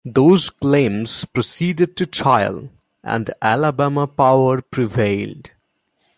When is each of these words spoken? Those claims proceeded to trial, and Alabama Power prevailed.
Those 0.03 0.49
claims 0.49 1.25
proceeded 1.25 1.95
to 1.97 2.07
trial, 2.07 2.69
and 3.03 3.31
Alabama 3.39 4.07
Power 4.07 4.59
prevailed. 4.63 5.51